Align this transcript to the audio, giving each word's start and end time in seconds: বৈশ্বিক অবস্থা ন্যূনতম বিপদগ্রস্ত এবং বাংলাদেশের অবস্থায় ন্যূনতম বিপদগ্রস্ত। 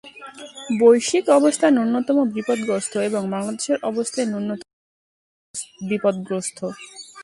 বৈশ্বিক 0.79 1.25
অবস্থা 1.29 1.67
ন্যূনতম 1.69 2.17
বিপদগ্রস্ত 2.35 2.93
এবং 3.09 3.21
বাংলাদেশের 3.33 3.77
অবস্থায় 3.83 4.27
ন্যূনতম 4.27 4.69
বিপদগ্রস্ত। 5.89 6.59